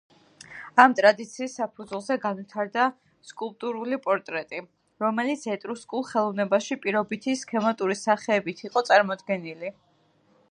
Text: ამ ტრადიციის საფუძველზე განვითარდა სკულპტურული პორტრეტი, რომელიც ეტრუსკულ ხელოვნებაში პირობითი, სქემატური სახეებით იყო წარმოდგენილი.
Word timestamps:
ამ 0.83 0.93
ტრადიციის 0.99 1.57
საფუძველზე 1.59 2.15
განვითარდა 2.23 2.85
სკულპტურული 3.31 3.99
პორტრეტი, 4.07 4.61
რომელიც 5.05 5.45
ეტრუსკულ 5.57 6.07
ხელოვნებაში 6.13 6.77
პირობითი, 6.87 7.35
სქემატური 7.43 7.99
სახეებით 8.05 8.65
იყო 8.69 8.83
წარმოდგენილი. 8.89 9.71